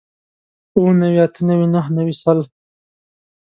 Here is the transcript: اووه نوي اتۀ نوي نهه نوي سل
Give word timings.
اووه 0.75 0.93
نوي 1.01 1.19
اتۀ 1.25 1.39
نوي 1.49 1.67
نهه 1.73 1.89
نوي 1.97 2.13
سل 2.21 2.39